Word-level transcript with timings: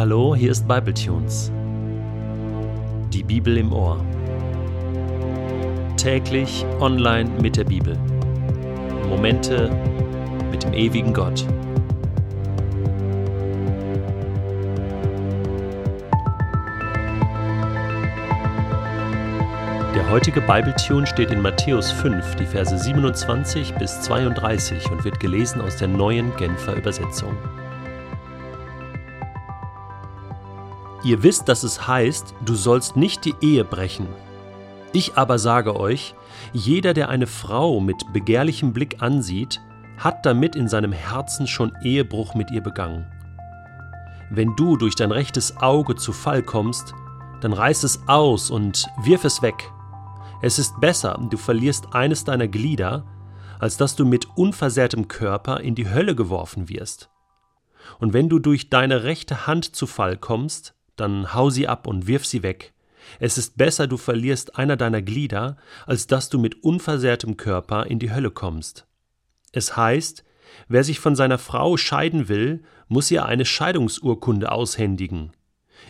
Hallo, 0.00 0.34
hier 0.34 0.50
ist 0.50 0.66
Bibletunes. 0.66 1.52
Die 3.12 3.22
Bibel 3.22 3.58
im 3.58 3.70
Ohr. 3.70 4.02
Täglich 5.98 6.64
online 6.80 7.28
mit 7.42 7.58
der 7.58 7.64
Bibel. 7.64 7.98
Momente 9.10 9.70
mit 10.50 10.62
dem 10.62 10.72
ewigen 10.72 11.12
Gott. 11.12 11.44
Der 19.94 20.10
heutige 20.10 20.40
Bibletune 20.40 21.06
steht 21.06 21.30
in 21.30 21.42
Matthäus 21.42 21.92
5, 21.92 22.36
die 22.36 22.46
Verse 22.46 22.78
27 22.78 23.74
bis 23.74 24.00
32 24.00 24.90
und 24.90 25.04
wird 25.04 25.20
gelesen 25.20 25.60
aus 25.60 25.76
der 25.76 25.88
neuen 25.88 26.34
Genfer 26.38 26.74
Übersetzung. 26.74 27.36
Ihr 31.02 31.22
wisst, 31.22 31.48
dass 31.48 31.62
es 31.62 31.86
heißt, 31.86 32.34
du 32.44 32.54
sollst 32.54 32.96
nicht 32.96 33.24
die 33.24 33.34
Ehe 33.40 33.64
brechen. 33.64 34.06
Ich 34.92 35.16
aber 35.16 35.38
sage 35.38 35.76
euch, 35.76 36.14
jeder, 36.52 36.94
der 36.94 37.08
eine 37.08 37.26
Frau 37.26 37.80
mit 37.80 38.12
begehrlichem 38.12 38.72
Blick 38.72 39.02
ansieht, 39.02 39.60
hat 39.96 40.26
damit 40.26 40.56
in 40.56 40.68
seinem 40.68 40.92
Herzen 40.92 41.46
schon 41.46 41.72
Ehebruch 41.82 42.34
mit 42.34 42.50
ihr 42.50 42.62
begangen. 42.62 43.06
Wenn 44.30 44.54
du 44.56 44.76
durch 44.76 44.94
dein 44.94 45.10
rechtes 45.10 45.56
Auge 45.58 45.96
zu 45.96 46.12
Fall 46.12 46.42
kommst, 46.42 46.94
dann 47.40 47.52
reiß 47.52 47.82
es 47.84 48.00
aus 48.06 48.50
und 48.50 48.88
wirf 49.02 49.24
es 49.24 49.42
weg. 49.42 49.70
Es 50.42 50.58
ist 50.58 50.80
besser, 50.80 51.18
du 51.30 51.36
verlierst 51.36 51.94
eines 51.94 52.24
deiner 52.24 52.48
Glieder, 52.48 53.04
als 53.58 53.76
dass 53.76 53.96
du 53.96 54.04
mit 54.06 54.26
unversehrtem 54.36 55.08
Körper 55.08 55.60
in 55.60 55.74
die 55.74 55.88
Hölle 55.88 56.14
geworfen 56.14 56.68
wirst. 56.68 57.10
Und 57.98 58.12
wenn 58.12 58.28
du 58.28 58.38
durch 58.38 58.70
deine 58.70 59.04
rechte 59.04 59.46
Hand 59.46 59.74
zu 59.76 59.86
Fall 59.86 60.16
kommst, 60.16 60.74
dann 61.00 61.34
hau 61.34 61.50
sie 61.50 61.66
ab 61.66 61.86
und 61.86 62.06
wirf 62.06 62.26
sie 62.26 62.42
weg. 62.42 62.72
Es 63.18 63.38
ist 63.38 63.56
besser, 63.56 63.86
du 63.86 63.96
verlierst 63.96 64.56
einer 64.56 64.76
deiner 64.76 65.02
Glieder, 65.02 65.56
als 65.86 66.06
dass 66.06 66.28
du 66.28 66.38
mit 66.38 66.62
unversehrtem 66.62 67.36
Körper 67.36 67.86
in 67.86 67.98
die 67.98 68.12
Hölle 68.12 68.30
kommst. 68.30 68.86
Es 69.52 69.76
heißt, 69.76 70.24
wer 70.68 70.84
sich 70.84 71.00
von 71.00 71.16
seiner 71.16 71.38
Frau 71.38 71.76
scheiden 71.76 72.28
will, 72.28 72.62
muss 72.88 73.10
ihr 73.10 73.26
eine 73.26 73.44
Scheidungsurkunde 73.44 74.52
aushändigen. 74.52 75.32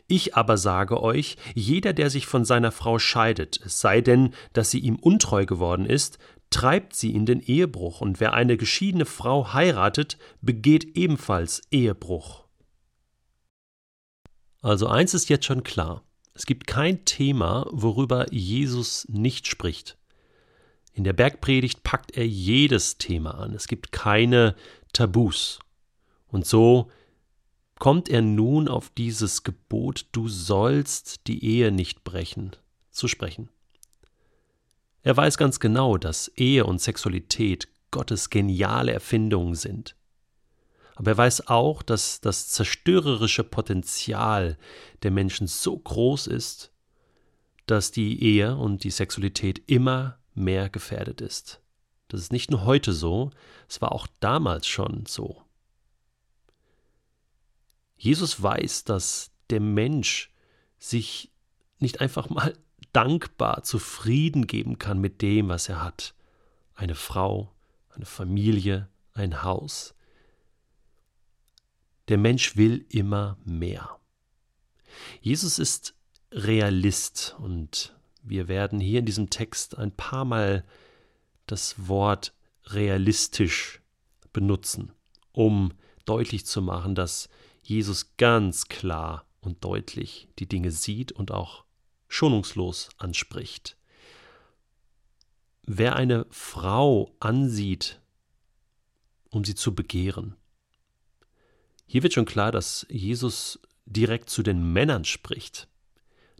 Ich 0.06 0.36
aber 0.36 0.56
sage 0.56 1.02
euch, 1.02 1.36
jeder, 1.54 1.92
der 1.92 2.10
sich 2.10 2.26
von 2.26 2.44
seiner 2.44 2.72
Frau 2.72 2.98
scheidet, 2.98 3.60
es 3.64 3.80
sei 3.80 4.00
denn, 4.00 4.34
dass 4.52 4.70
sie 4.70 4.78
ihm 4.78 4.96
untreu 4.96 5.46
geworden 5.46 5.86
ist, 5.86 6.18
treibt 6.50 6.94
sie 6.94 7.14
in 7.14 7.26
den 7.26 7.40
Ehebruch, 7.40 8.00
und 8.00 8.20
wer 8.20 8.34
eine 8.34 8.56
geschiedene 8.56 9.06
Frau 9.06 9.52
heiratet, 9.52 10.18
begeht 10.40 10.96
ebenfalls 10.96 11.62
Ehebruch. 11.70 12.44
Also 14.60 14.86
eins 14.86 15.14
ist 15.14 15.28
jetzt 15.28 15.46
schon 15.46 15.62
klar. 15.62 16.04
Es 16.34 16.46
gibt 16.46 16.66
kein 16.66 17.04
Thema, 17.04 17.66
worüber 17.70 18.32
Jesus 18.32 19.06
nicht 19.08 19.46
spricht. 19.46 19.96
In 20.92 21.04
der 21.04 21.12
Bergpredigt 21.12 21.82
packt 21.82 22.16
er 22.16 22.26
jedes 22.26 22.98
Thema 22.98 23.32
an. 23.32 23.54
Es 23.54 23.68
gibt 23.68 23.92
keine 23.92 24.54
Tabus. 24.92 25.60
Und 26.28 26.46
so 26.46 26.90
kommt 27.78 28.08
er 28.08 28.22
nun 28.22 28.68
auf 28.68 28.90
dieses 28.90 29.42
Gebot, 29.42 30.06
du 30.12 30.28
sollst 30.28 31.26
die 31.26 31.44
Ehe 31.44 31.72
nicht 31.72 32.04
brechen, 32.04 32.54
zu 32.90 33.08
sprechen. 33.08 33.48
Er 35.02 35.16
weiß 35.16 35.38
ganz 35.38 35.60
genau, 35.60 35.96
dass 35.96 36.28
Ehe 36.36 36.66
und 36.66 36.80
Sexualität 36.80 37.68
Gottes 37.90 38.28
geniale 38.28 38.92
Erfindungen 38.92 39.54
sind. 39.54 39.96
Aber 41.00 41.12
er 41.12 41.16
weiß 41.16 41.46
auch, 41.46 41.80
dass 41.80 42.20
das 42.20 42.48
zerstörerische 42.48 43.42
Potenzial 43.42 44.58
der 45.02 45.10
Menschen 45.10 45.46
so 45.46 45.74
groß 45.78 46.26
ist, 46.26 46.74
dass 47.64 47.90
die 47.90 48.22
Ehe 48.22 48.54
und 48.54 48.84
die 48.84 48.90
Sexualität 48.90 49.62
immer 49.66 50.18
mehr 50.34 50.68
gefährdet 50.68 51.22
ist. 51.22 51.62
Das 52.08 52.20
ist 52.20 52.32
nicht 52.32 52.50
nur 52.50 52.66
heute 52.66 52.92
so, 52.92 53.30
es 53.66 53.80
war 53.80 53.92
auch 53.92 54.08
damals 54.20 54.66
schon 54.66 55.06
so. 55.06 55.42
Jesus 57.96 58.42
weiß, 58.42 58.84
dass 58.84 59.30
der 59.48 59.60
Mensch 59.60 60.30
sich 60.78 61.32
nicht 61.78 62.02
einfach 62.02 62.28
mal 62.28 62.52
dankbar 62.92 63.62
zufrieden 63.62 64.46
geben 64.46 64.76
kann 64.76 64.98
mit 64.98 65.22
dem, 65.22 65.48
was 65.48 65.66
er 65.70 65.82
hat. 65.82 66.14
Eine 66.74 66.94
Frau, 66.94 67.54
eine 67.88 68.04
Familie, 68.04 68.90
ein 69.14 69.42
Haus. 69.42 69.94
Der 72.10 72.18
Mensch 72.18 72.56
will 72.56 72.84
immer 72.88 73.38
mehr. 73.44 74.00
Jesus 75.20 75.60
ist 75.60 75.94
Realist 76.32 77.36
und 77.38 77.96
wir 78.24 78.48
werden 78.48 78.80
hier 78.80 78.98
in 78.98 79.06
diesem 79.06 79.30
Text 79.30 79.78
ein 79.78 79.92
paar 79.92 80.24
Mal 80.24 80.64
das 81.46 81.86
Wort 81.86 82.34
realistisch 82.64 83.80
benutzen, 84.32 84.92
um 85.30 85.72
deutlich 86.04 86.46
zu 86.46 86.62
machen, 86.62 86.96
dass 86.96 87.28
Jesus 87.62 88.16
ganz 88.16 88.66
klar 88.66 89.24
und 89.40 89.62
deutlich 89.62 90.28
die 90.40 90.48
Dinge 90.48 90.72
sieht 90.72 91.12
und 91.12 91.30
auch 91.30 91.64
schonungslos 92.08 92.88
anspricht. 92.98 93.76
Wer 95.62 95.94
eine 95.94 96.26
Frau 96.30 97.14
ansieht, 97.20 98.00
um 99.28 99.44
sie 99.44 99.54
zu 99.54 99.76
begehren, 99.76 100.34
hier 101.92 102.04
wird 102.04 102.12
schon 102.12 102.24
klar, 102.24 102.52
dass 102.52 102.86
Jesus 102.88 103.58
direkt 103.84 104.30
zu 104.30 104.44
den 104.44 104.72
Männern 104.72 105.04
spricht. 105.04 105.66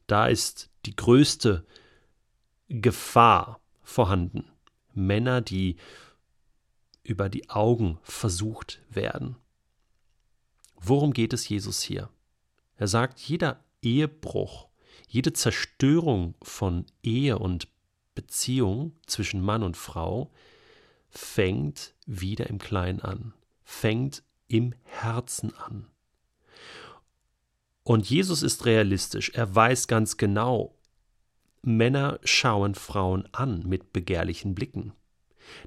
Da 0.06 0.28
ist 0.28 0.70
die 0.86 0.94
größte 0.94 1.66
Gefahr 2.68 3.60
vorhanden. 3.82 4.44
Männer, 4.94 5.40
die 5.40 5.74
über 7.02 7.28
die 7.28 7.50
Augen 7.50 7.98
versucht 8.04 8.80
werden. 8.90 9.34
Worum 10.76 11.12
geht 11.12 11.32
es 11.32 11.48
Jesus 11.48 11.82
hier? 11.82 12.10
Er 12.76 12.86
sagt, 12.86 13.18
jeder 13.18 13.64
Ehebruch, 13.82 14.68
jede 15.08 15.32
Zerstörung 15.32 16.36
von 16.44 16.86
Ehe 17.02 17.40
und 17.40 17.66
Beziehung 18.14 18.92
zwischen 19.04 19.40
Mann 19.40 19.64
und 19.64 19.76
Frau 19.76 20.30
fängt 21.08 21.96
wieder 22.06 22.46
im 22.46 22.58
Kleinen 22.58 23.00
an, 23.00 23.34
fängt 23.64 24.22
im 24.50 24.74
Herzen 24.82 25.54
an. 25.56 25.86
Und 27.82 28.08
Jesus 28.10 28.42
ist 28.42 28.66
realistisch. 28.66 29.30
Er 29.30 29.54
weiß 29.54 29.88
ganz 29.88 30.16
genau, 30.16 30.76
Männer 31.62 32.18
schauen 32.24 32.74
Frauen 32.74 33.28
an 33.32 33.66
mit 33.66 33.92
begehrlichen 33.92 34.54
Blicken. 34.54 34.92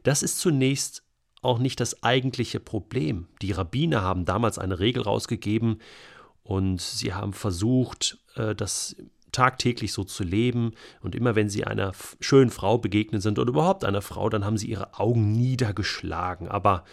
Das 0.03 0.23
ist 0.23 0.39
zunächst 0.39 1.03
auch 1.41 1.59
nicht 1.59 1.79
das 1.79 2.03
eigentliche 2.03 2.59
Problem. 2.59 3.27
Die 3.41 3.51
Rabbiner 3.51 4.01
haben 4.01 4.25
damals 4.25 4.57
eine 4.57 4.79
Regel 4.79 5.03
rausgegeben 5.03 5.81
und 6.43 6.81
sie 6.81 7.13
haben 7.13 7.33
versucht, 7.33 8.19
äh, 8.35 8.55
das 8.55 8.95
tagtäglich 9.31 9.91
so 9.91 10.03
zu 10.03 10.23
leben. 10.23 10.71
Und 11.01 11.15
immer 11.15 11.35
wenn 11.35 11.49
sie 11.49 11.65
einer 11.65 11.91
schönen 12.21 12.51
Frau 12.51 12.77
begegnet 12.77 13.21
sind 13.21 13.39
oder 13.39 13.49
überhaupt 13.49 13.83
einer 13.83 14.01
Frau, 14.01 14.29
dann 14.29 14.45
haben 14.45 14.57
sie 14.57 14.69
ihre 14.69 14.97
Augen 14.99 15.31
niedergeschlagen. 15.33 16.47
Aber 16.47 16.85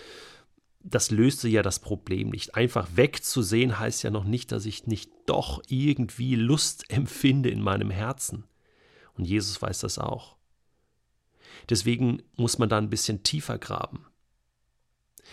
das 0.82 1.10
löste 1.10 1.48
ja 1.48 1.62
das 1.62 1.78
Problem 1.78 2.30
nicht. 2.30 2.54
Einfach 2.54 2.88
wegzusehen 2.94 3.78
heißt 3.78 4.02
ja 4.02 4.10
noch 4.10 4.24
nicht, 4.24 4.50
dass 4.52 4.64
ich 4.66 4.86
nicht 4.86 5.10
doch 5.26 5.62
irgendwie 5.68 6.34
Lust 6.34 6.90
empfinde 6.90 7.50
in 7.50 7.60
meinem 7.60 7.90
Herzen. 7.90 8.44
Und 9.14 9.26
Jesus 9.26 9.60
weiß 9.60 9.80
das 9.80 9.98
auch. 9.98 10.36
Deswegen 11.68 12.22
muss 12.36 12.58
man 12.58 12.68
da 12.68 12.78
ein 12.78 12.90
bisschen 12.90 13.22
tiefer 13.22 13.58
graben. 13.58 14.06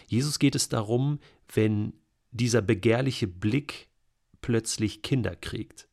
Jesus 0.07 0.39
geht 0.39 0.55
es 0.55 0.69
darum, 0.69 1.19
wenn 1.53 1.93
dieser 2.31 2.61
begehrliche 2.61 3.27
Blick 3.27 3.87
plötzlich 4.41 5.01
Kinder 5.01 5.35
kriegt, 5.35 5.87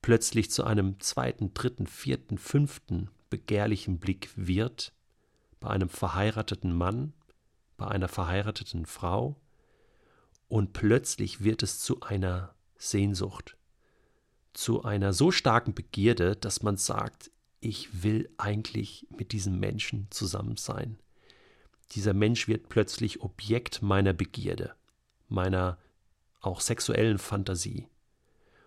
plötzlich 0.00 0.50
zu 0.50 0.64
einem 0.64 0.98
zweiten, 1.00 1.54
dritten, 1.54 1.86
vierten, 1.86 2.38
fünften 2.38 3.10
begehrlichen 3.30 3.98
Blick 3.98 4.30
wird, 4.34 4.92
bei 5.60 5.68
einem 5.68 5.88
verheirateten 5.88 6.74
Mann, 6.74 7.12
bei 7.82 7.88
einer 7.88 8.06
verheirateten 8.06 8.86
Frau 8.86 9.34
und 10.46 10.72
plötzlich 10.72 11.42
wird 11.42 11.64
es 11.64 11.80
zu 11.80 12.00
einer 12.00 12.54
Sehnsucht, 12.78 13.56
zu 14.52 14.84
einer 14.84 15.12
so 15.12 15.32
starken 15.32 15.74
Begierde, 15.74 16.36
dass 16.36 16.62
man 16.62 16.76
sagt, 16.76 17.32
ich 17.58 18.04
will 18.04 18.30
eigentlich 18.38 19.08
mit 19.10 19.32
diesem 19.32 19.58
Menschen 19.58 20.06
zusammen 20.10 20.56
sein. 20.56 20.96
Dieser 21.90 22.14
Mensch 22.14 22.46
wird 22.46 22.68
plötzlich 22.68 23.20
Objekt 23.20 23.82
meiner 23.82 24.12
Begierde, 24.12 24.76
meiner 25.28 25.76
auch 26.40 26.60
sexuellen 26.60 27.18
Fantasie. 27.18 27.88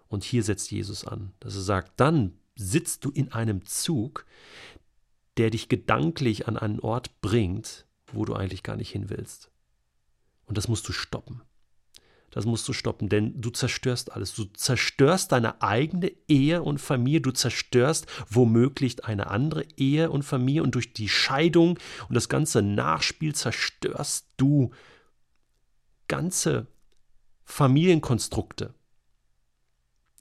Und 0.10 0.26
hier 0.26 0.44
setzt 0.44 0.72
Jesus 0.72 1.06
an, 1.06 1.32
dass 1.40 1.56
er 1.56 1.62
sagt, 1.62 2.02
dann 2.02 2.34
sitzt 2.58 3.06
du 3.06 3.12
in 3.12 3.32
einem 3.32 3.66
Zug, 3.66 4.26
der 5.38 5.52
dich 5.52 5.70
gedanklich 5.70 6.50
an 6.50 6.58
einen 6.58 6.82
Ort 6.82 7.22
bringt, 7.22 7.86
wo 8.12 8.25
du 8.25 8.34
eigentlich 8.34 8.63
gar 8.63 8.75
nicht 8.75 8.92
hin 8.92 9.10
willst. 9.10 9.50
Und 10.46 10.57
das 10.57 10.68
musst 10.68 10.88
du 10.88 10.94
stoppen. 10.94 11.42
Das 12.36 12.46
musst 12.46 12.68
du 12.68 12.74
stoppen, 12.74 13.07
denn 13.07 13.40
du 13.40 13.50
zerstörst 13.50 14.12
alles. 14.12 14.36
Du 14.36 14.44
zerstörst 14.44 15.31
deine 15.31 15.62
eigene 15.62 16.12
Ehe 16.28 16.63
und 16.63 16.81
Familie, 16.81 17.22
du 17.22 17.31
zerstörst 17.31 18.07
womöglich 18.30 19.06
eine 19.06 19.28
andere 19.28 19.66
Ehe 19.78 20.12
und 20.12 20.24
Familie 20.24 20.62
und 20.62 20.75
durch 20.75 20.92
die 20.92 21.07
Scheidung 21.07 21.80
und 22.10 22.13
das 22.13 22.28
ganze 22.28 22.62
Nachspiel 22.62 23.34
zerstörst 23.34 24.28
du 24.36 24.72
ganze 26.10 26.68
Familienkonstrukte. 27.46 28.74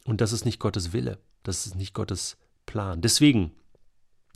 Und 0.04 0.20
das 0.20 0.32
ist 0.32 0.44
nicht 0.44 0.60
Gottes 0.60 0.92
Wille, 0.92 1.19
das 1.42 1.66
ist 1.66 1.75
nicht 1.75 1.94
Gottes 1.94 2.37
Plan. 2.64 3.00
Deswegen 3.00 3.50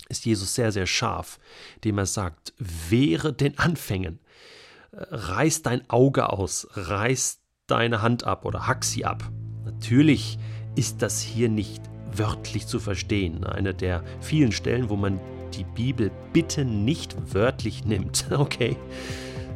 ist 0.09 0.25
Jesus 0.25 0.55
sehr, 0.55 0.73
sehr 0.73 0.87
scharf, 0.87 1.39
dem 1.85 1.99
er 1.99 2.07
sagt, 2.07 2.55
wehre 2.59 3.33
den 3.33 3.59
Anfängen, 3.59 4.19
reiß 4.93 5.63
dein 5.63 5.89
Auge 5.91 6.33
aus, 6.33 6.67
reiß 6.73 7.41
deine 7.67 8.03
Hand 8.03 8.25
ab 8.25 8.45
oder 8.45 8.67
hack 8.67 8.85
sie 8.85 9.05
ab. 9.05 9.31
Natürlich 9.65 10.39
ist 10.77 11.03
das 11.03 11.21
hier 11.21 11.49
nicht 11.49 11.83
wörtlich 12.13 12.67
zu 12.67 12.81
verstehen. 12.81 13.45
Eine 13.45 13.75
der 13.75 14.03
vielen 14.21 14.53
Stellen, 14.53 14.89
wo 14.89 14.97
man 14.97 15.21
die 15.55 15.65
Bibel 15.65 16.11
bitte 16.33 16.65
nicht 16.65 17.17
wörtlich 17.35 17.85
nimmt, 17.85 18.27
okay? 18.33 18.77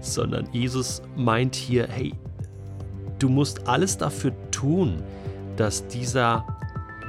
Sondern 0.01 0.49
Jesus 0.53 1.03
meint 1.17 1.55
hier, 1.55 1.89
hey, 1.89 2.15
du 3.19 3.29
musst 3.29 3.69
alles 3.69 3.97
dafür 3.97 4.33
tun, 4.51 5.03
dass 5.57 5.87
dieser 5.89 6.47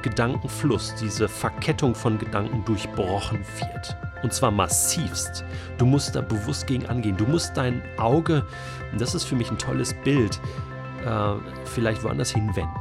Gedankenfluss, 0.04 0.94
diese 1.02 1.28
Verkettung 1.28 1.96
von 1.96 2.20
Gedanken 2.20 2.64
durchbrochen 2.66 3.40
wird. 3.40 3.98
Und 4.22 4.32
zwar 4.32 4.52
massivst. 4.52 5.44
Du 5.78 5.86
musst 5.86 6.16
da 6.16 6.22
bewusst 6.22 6.68
gegen 6.68 6.86
angehen. 6.86 7.18
Du 7.18 7.26
musst 7.26 7.58
dein 7.58 7.82
Auge, 7.98 8.46
und 8.92 9.02
das 9.02 9.16
ist 9.16 9.24
für 9.24 9.36
mich 9.36 9.50
ein 9.50 9.58
tolles 9.58 9.94
Bild, 10.04 10.40
äh, 11.06 11.34
vielleicht 11.66 12.04
woanders 12.04 12.32
hinwenden. 12.32 12.80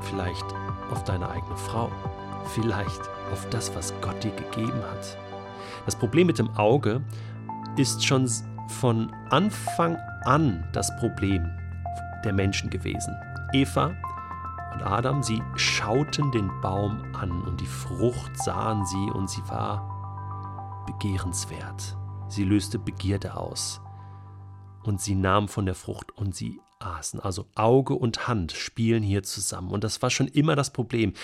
Vielleicht 0.00 0.44
auf 0.90 1.04
deine 1.04 1.28
eigene 1.28 1.56
Frau. 1.56 1.90
Vielleicht 2.54 3.00
auf 3.32 3.46
das, 3.50 3.74
was 3.74 3.92
Gott 4.00 4.22
dir 4.24 4.32
gegeben 4.32 4.80
hat. 4.90 5.18
Das 5.84 5.94
Problem 5.94 6.26
mit 6.26 6.38
dem 6.38 6.50
Auge 6.56 7.00
ist 7.76 8.04
schon 8.04 8.28
von 8.80 9.12
Anfang 9.30 9.96
an 10.24 10.64
das 10.72 10.96
Problem 10.96 11.48
der 12.24 12.32
Menschen 12.32 12.70
gewesen. 12.70 13.14
Eva 13.52 13.94
und 14.76 14.82
Adam, 14.82 15.22
sie 15.22 15.42
schauten 15.54 16.30
den 16.32 16.50
Baum 16.60 17.02
an 17.14 17.30
und 17.30 17.62
die 17.62 17.66
Frucht 17.66 18.36
sahen 18.36 18.84
sie 18.84 19.10
und 19.10 19.30
sie 19.30 19.40
war 19.48 20.84
begehrenswert. 20.86 21.96
Sie 22.28 22.44
löste 22.44 22.78
Begierde 22.78 23.38
aus. 23.38 23.80
Und 24.82 25.00
sie 25.00 25.14
nahmen 25.14 25.48
von 25.48 25.64
der 25.64 25.74
Frucht 25.74 26.12
und 26.18 26.34
sie 26.34 26.60
aßen. 26.78 27.20
Also 27.20 27.46
Auge 27.54 27.94
und 27.94 28.28
Hand 28.28 28.52
spielen 28.52 29.02
hier 29.02 29.22
zusammen. 29.22 29.70
Und 29.70 29.82
das 29.82 30.02
war 30.02 30.10
schon 30.10 30.28
immer 30.28 30.56
das 30.56 30.74
Problem. 30.74 31.14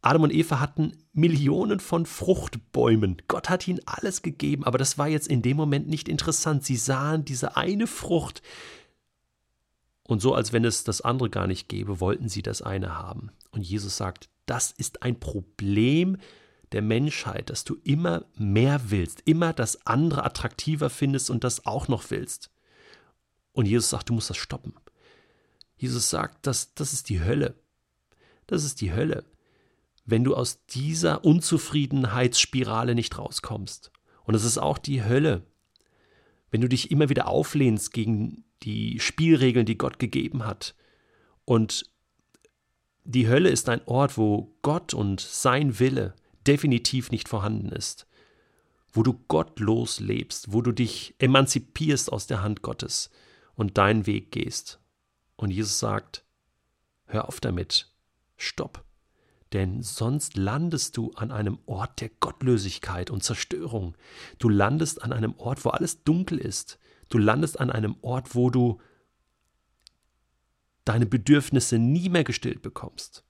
Adam 0.00 0.22
und 0.22 0.32
Eva 0.32 0.58
hatten 0.58 0.96
Millionen 1.12 1.80
von 1.80 2.06
Fruchtbäumen. 2.06 3.20
Gott 3.28 3.50
hat 3.50 3.68
ihnen 3.68 3.80
alles 3.84 4.22
gegeben, 4.22 4.64
aber 4.64 4.78
das 4.78 4.96
war 4.96 5.06
jetzt 5.06 5.28
in 5.28 5.42
dem 5.42 5.58
Moment 5.58 5.86
nicht 5.86 6.08
interessant. 6.08 6.64
Sie 6.64 6.76
sahen 6.76 7.26
diese 7.26 7.58
eine 7.58 7.86
Frucht, 7.86 8.40
und 10.10 10.18
so, 10.18 10.34
als 10.34 10.52
wenn 10.52 10.64
es 10.64 10.82
das 10.82 11.02
andere 11.02 11.30
gar 11.30 11.46
nicht 11.46 11.68
gäbe, 11.68 12.00
wollten 12.00 12.28
sie 12.28 12.42
das 12.42 12.62
eine 12.62 12.98
haben. 12.98 13.30
Und 13.52 13.62
Jesus 13.62 13.96
sagt, 13.96 14.28
das 14.44 14.72
ist 14.72 15.04
ein 15.04 15.20
Problem 15.20 16.16
der 16.72 16.82
Menschheit, 16.82 17.48
dass 17.48 17.62
du 17.62 17.76
immer 17.84 18.24
mehr 18.34 18.90
willst, 18.90 19.22
immer 19.24 19.52
das 19.52 19.86
andere 19.86 20.24
attraktiver 20.24 20.90
findest 20.90 21.30
und 21.30 21.44
das 21.44 21.64
auch 21.64 21.86
noch 21.86 22.10
willst. 22.10 22.50
Und 23.52 23.66
Jesus 23.66 23.90
sagt, 23.90 24.08
du 24.08 24.14
musst 24.14 24.28
das 24.28 24.36
stoppen. 24.36 24.74
Jesus 25.76 26.10
sagt, 26.10 26.44
das, 26.44 26.74
das 26.74 26.92
ist 26.92 27.08
die 27.08 27.22
Hölle. 27.22 27.54
Das 28.48 28.64
ist 28.64 28.80
die 28.80 28.92
Hölle, 28.92 29.22
wenn 30.06 30.24
du 30.24 30.34
aus 30.34 30.66
dieser 30.66 31.24
Unzufriedenheitsspirale 31.24 32.96
nicht 32.96 33.16
rauskommst. 33.16 33.92
Und 34.24 34.34
es 34.34 34.42
ist 34.42 34.58
auch 34.58 34.78
die 34.78 35.04
Hölle, 35.04 35.46
wenn 36.50 36.62
du 36.62 36.68
dich 36.68 36.90
immer 36.90 37.10
wieder 37.10 37.28
auflehnst 37.28 37.92
gegen 37.92 38.44
die 38.62 39.00
Spielregeln, 39.00 39.66
die 39.66 39.78
Gott 39.78 39.98
gegeben 39.98 40.44
hat. 40.46 40.74
Und 41.44 41.90
die 43.04 43.28
Hölle 43.28 43.48
ist 43.48 43.68
ein 43.68 43.80
Ort, 43.86 44.16
wo 44.18 44.54
Gott 44.62 44.94
und 44.94 45.20
sein 45.20 45.78
Wille 45.78 46.14
definitiv 46.46 47.10
nicht 47.10 47.28
vorhanden 47.28 47.70
ist, 47.70 48.06
wo 48.92 49.02
du 49.02 49.14
gottlos 49.28 50.00
lebst, 50.00 50.52
wo 50.52 50.62
du 50.62 50.72
dich 50.72 51.14
emanzipierst 51.18 52.12
aus 52.12 52.26
der 52.26 52.42
Hand 52.42 52.62
Gottes 52.62 53.10
und 53.54 53.78
deinen 53.78 54.06
Weg 54.06 54.32
gehst. 54.32 54.80
Und 55.36 55.50
Jesus 55.50 55.78
sagt, 55.78 56.24
hör 57.06 57.28
auf 57.28 57.40
damit, 57.40 57.92
stopp, 58.36 58.84
denn 59.52 59.82
sonst 59.82 60.36
landest 60.36 60.96
du 60.96 61.10
an 61.12 61.32
einem 61.32 61.58
Ort 61.66 62.00
der 62.00 62.08
Gottlosigkeit 62.08 63.10
und 63.10 63.24
Zerstörung. 63.24 63.96
Du 64.38 64.48
landest 64.48 65.02
an 65.02 65.12
einem 65.12 65.34
Ort, 65.38 65.64
wo 65.64 65.70
alles 65.70 66.04
dunkel 66.04 66.38
ist, 66.38 66.78
Du 67.10 67.18
landest 67.18 67.60
an 67.60 67.70
einem 67.70 67.96
Ort, 68.00 68.34
wo 68.34 68.48
du 68.50 68.80
deine 70.84 71.06
Bedürfnisse 71.06 71.78
nie 71.78 72.08
mehr 72.08 72.24
gestillt 72.24 72.62
bekommst. 72.62 73.24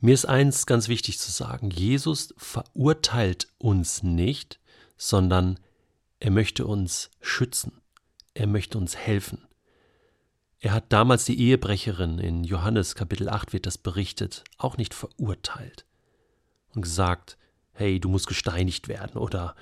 Mir 0.00 0.14
ist 0.14 0.26
eins 0.26 0.66
ganz 0.66 0.88
wichtig 0.88 1.18
zu 1.18 1.30
sagen. 1.30 1.70
Jesus 1.70 2.34
verurteilt 2.36 3.48
uns 3.58 4.02
nicht, 4.02 4.60
sondern 4.96 5.60
er 6.20 6.30
möchte 6.30 6.66
uns 6.66 7.10
schützen. 7.20 7.80
Er 8.34 8.46
möchte 8.46 8.78
uns 8.78 8.96
helfen. 8.96 9.46
Er 10.60 10.72
hat 10.72 10.92
damals 10.92 11.24
die 11.24 11.38
Ehebrecherin 11.40 12.18
in 12.18 12.42
Johannes 12.42 12.94
Kapitel 12.94 13.28
8 13.28 13.52
wird 13.52 13.66
das 13.66 13.78
berichtet, 13.78 14.44
auch 14.56 14.76
nicht 14.76 14.92
verurteilt 14.94 15.84
und 16.74 16.82
gesagt, 16.82 17.38
hey, 17.72 18.00
du 18.00 18.08
musst 18.08 18.26
gesteinigt 18.26 18.88
werden 18.88 19.18
oder 19.18 19.54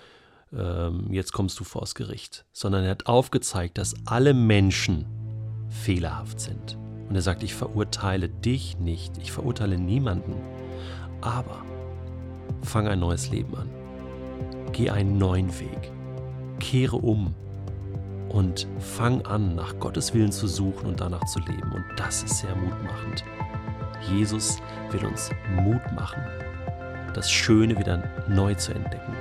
ähm, 0.53 1.09
jetzt 1.11 1.33
kommst 1.33 1.59
du 1.61 1.65
vors 1.65 1.95
Gericht, 1.95 2.45
sondern 2.53 2.85
er 2.85 2.91
hat 2.91 3.07
aufgezeigt, 3.07 3.79
dass 3.79 3.95
alle 4.05 4.35
Menschen 4.35 5.07
fehlerhaft 5.69 6.41
sind. 6.41 6.79
Und 7.09 7.15
er 7.15 7.23
sagt, 7.23 7.43
ich 7.43 7.55
verurteile 7.55 8.29
dich 8.29 8.79
nicht, 8.79 9.19
ich 9.19 9.33
verurteile 9.33 9.79
niemanden, 9.79 10.35
aber 11.21 11.65
fang 12.63 12.89
ein 12.89 13.01
neues 13.01 13.31
Leben 13.31 13.55
an. 13.57 13.71
Geh 14.73 14.91
einen 14.91 15.19
neuen 15.19 15.59
Weg. 15.59 15.93
Kehre 16.59 16.97
um 16.97 17.35
und 18.29 18.67
fang 18.79 19.23
an, 19.23 19.55
nach 19.55 19.79
Gottes 19.79 20.15
Willen 20.15 20.33
zu 20.33 20.49
suchen 20.49 20.87
und 20.87 21.01
danach 21.01 21.25
zu 21.27 21.39
leben. 21.41 21.73
Und 21.73 21.85
das 21.97 22.23
ist 22.23 22.39
sehr 22.39 22.55
mutmachend. 22.57 23.25
Jesus 24.09 24.59
will 24.91 25.07
uns 25.07 25.31
Mut 25.55 25.81
machen, 25.95 26.23
das 27.15 27.31
Schöne 27.31 27.79
wieder 27.79 28.03
neu 28.29 28.55
zu 28.55 28.73
entdecken. 28.73 29.15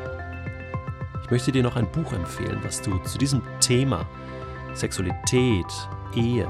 Ich 1.25 1.31
möchte 1.31 1.51
dir 1.51 1.63
noch 1.63 1.75
ein 1.75 1.91
Buch 1.91 2.13
empfehlen, 2.13 2.59
was 2.61 2.83
du 2.83 2.99
zu 2.99 3.17
diesem 3.17 3.41
Thema 3.59 4.05
Sexualität, 4.75 5.65
Ehe 6.13 6.47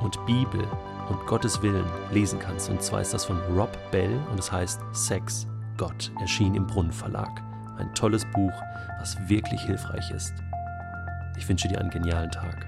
und 0.00 0.24
Bibel 0.24 0.66
und 1.10 1.26
Gottes 1.26 1.60
Willen 1.60 1.84
lesen 2.10 2.38
kannst. 2.38 2.70
Und 2.70 2.82
zwar 2.82 3.02
ist 3.02 3.12
das 3.12 3.26
von 3.26 3.38
Rob 3.54 3.76
Bell 3.90 4.18
und 4.30 4.40
es 4.40 4.50
heißt 4.50 4.80
Sex, 4.92 5.46
Gott, 5.76 6.10
erschien 6.20 6.54
im 6.54 6.66
Brunnen 6.66 6.90
Verlag. 6.90 7.42
Ein 7.76 7.94
tolles 7.94 8.24
Buch, 8.32 8.54
was 8.98 9.18
wirklich 9.28 9.60
hilfreich 9.60 10.10
ist. 10.10 10.32
Ich 11.36 11.46
wünsche 11.46 11.68
dir 11.68 11.80
einen 11.80 11.90
genialen 11.90 12.30
Tag. 12.30 12.66